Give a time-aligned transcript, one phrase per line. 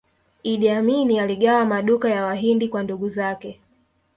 [0.43, 3.59] iddi amini aligawa maduka ya wahindi kwa ndugu zake